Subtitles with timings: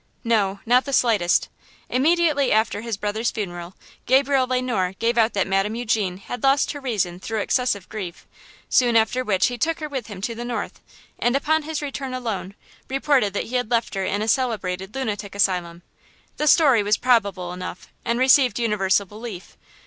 [0.23, 1.47] "No; not the slightest.
[1.87, 3.75] Immediately after his brother's funeral,
[4.07, 8.25] Gabriel Le Noir gave out that Madame Eugene had lost her reason through excessive grief,
[8.67, 10.79] soon after which he took her with him to the North,
[11.19, 12.55] and, upon his return alone,
[12.89, 15.83] reported that he had left her in a celebrated lunatic asylum.
[16.37, 19.55] The story was probable enough, and received universal belief.